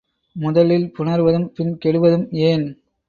முதலில் 0.35 0.87
புணர்வதும் 0.97 1.47
பின் 1.53 1.77
கெடுவதும் 1.77 2.27
ஏன்? 2.43 2.65